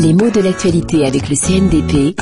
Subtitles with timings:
[0.00, 2.16] Les mots de l'actualité avec le CNDP.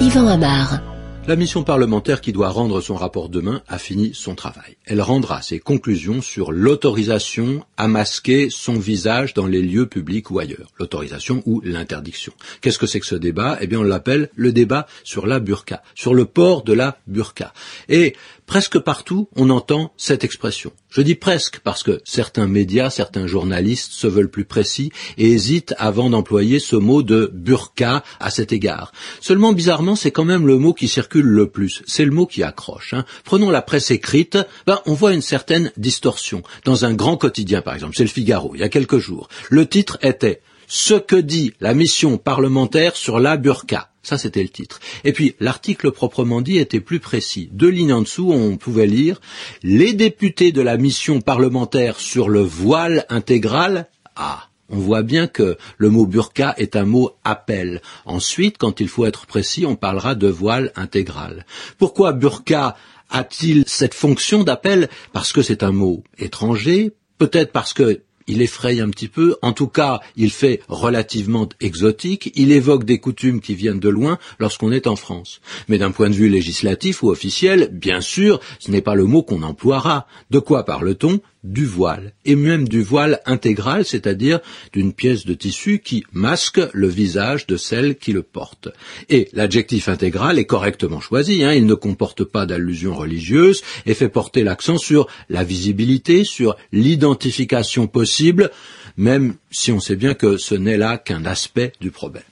[0.00, 0.80] Yvan Amar.
[1.26, 4.76] La mission parlementaire qui doit rendre son rapport demain a fini son travail.
[4.86, 10.38] Elle rendra ses conclusions sur l'autorisation à masquer son visage dans les lieux publics ou
[10.38, 10.70] ailleurs.
[10.78, 12.32] L'autorisation ou l'interdiction.
[12.62, 13.58] Qu'est-ce que c'est que ce débat?
[13.60, 17.52] Eh bien, on l'appelle le débat sur la burqa, sur le port de la burqa.
[17.90, 18.16] Et
[18.48, 20.72] presque partout, on entend cette expression.
[20.90, 25.74] Je dis presque parce que certains médias, certains journalistes se veulent plus précis et hésitent
[25.78, 28.92] avant d'employer ce mot de burqa à cet égard.
[29.20, 31.82] Seulement, bizarrement, c'est quand même le mot qui circule le plus.
[31.86, 32.94] C'est le mot qui accroche.
[32.94, 33.04] Hein.
[33.24, 36.42] Prenons la presse écrite, ben, on voit une certaine distorsion.
[36.64, 39.66] Dans un grand quotidien, par exemple, c'est le Figaro, il y a quelques jours, le
[39.66, 40.40] titre était
[40.70, 43.90] Ce que dit la mission parlementaire sur la burqa.
[44.02, 44.80] Ça, c'était le titre.
[45.04, 47.48] Et puis, l'article proprement dit était plus précis.
[47.52, 49.18] Deux lignes en dessous, on pouvait lire
[49.62, 53.88] Les députés de la mission parlementaire sur le voile intégral.
[54.14, 57.80] Ah, on voit bien que le mot burqa est un mot appel.
[58.04, 61.46] Ensuite, quand il faut être précis, on parlera de voile intégral.
[61.78, 62.76] Pourquoi burqa
[63.08, 64.90] a-t-il cette fonction d'appel?
[65.14, 69.52] Parce que c'est un mot étranger, peut-être parce que il effraie un petit peu, en
[69.52, 74.70] tout cas, il fait relativement exotique, il évoque des coutumes qui viennent de loin lorsqu'on
[74.70, 75.40] est en France.
[75.68, 79.22] Mais d'un point de vue législatif ou officiel, bien sûr, ce n'est pas le mot
[79.22, 80.06] qu'on emploiera.
[80.30, 81.20] De quoi parle-t-on?
[81.48, 84.40] Du voile, et même du voile intégral, c'est-à-dire
[84.72, 88.68] d'une pièce de tissu qui masque le visage de celle qui le porte.
[89.08, 94.10] Et l'adjectif intégral est correctement choisi, hein, il ne comporte pas d'allusion religieuse et fait
[94.10, 98.50] porter l'accent sur la visibilité, sur l'identification possible,
[98.96, 102.22] même si on sait bien que ce n'est là qu'un aspect du problème.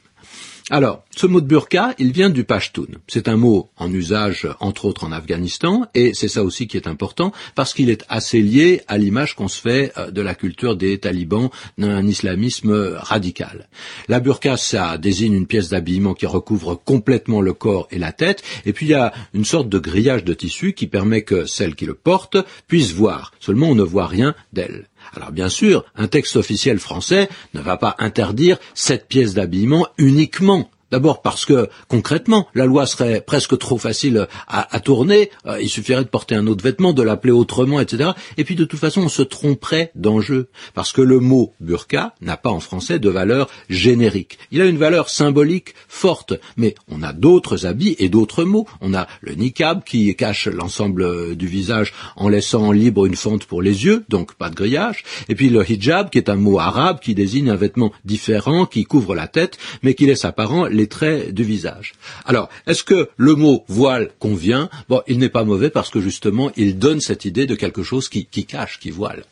[0.69, 2.87] Alors, ce mot de burqa, il vient du pashtun.
[3.07, 6.89] C'est un mot en usage, entre autres, en Afghanistan, et c'est ça aussi qui est
[6.89, 10.75] important, parce qu'il est assez lié à l'image qu'on se fait euh, de la culture
[10.75, 13.69] des talibans d'un islamisme radical.
[14.09, 18.43] La burqa, ça désigne une pièce d'habillement qui recouvre complètement le corps et la tête,
[18.65, 21.77] et puis il y a une sorte de grillage de tissu qui permet que celle
[21.77, 23.31] qui le porte puisse voir.
[23.39, 24.89] Seulement, on ne voit rien d'elle.
[25.15, 30.71] Alors bien sûr, un texte officiel français ne va pas interdire cette pièce d'habillement uniquement
[30.91, 35.31] D'abord parce que concrètement, la loi serait presque trop facile à, tourner.
[35.47, 38.11] Euh, il suffirait de porter un autre vêtement, de l'appeler autrement, etc.
[38.37, 42.37] Et puis de toute façon, on se tromperait d'enjeu parce que le mot burqa n'a
[42.37, 44.39] pas en français de valeur générique.
[44.53, 48.67] Il a une valeur symbolique forte, mais on a d'autres habits et d'autres mots.
[48.81, 53.61] On a le niqab qui cache l'ensemble du visage en laissant libre une fente pour
[53.61, 55.03] les yeux, donc pas de grillage.
[55.29, 58.85] Et puis le hijab qui est un mot arabe qui désigne un vêtement différent qui
[58.85, 61.95] couvre la tête, mais qui laisse apparent les traits du visage.
[62.25, 64.69] Alors, est-ce que le mot voile convient?
[64.89, 68.09] Bon, il n'est pas mauvais parce que justement, il donne cette idée de quelque chose
[68.09, 69.25] qui, qui cache, qui voile.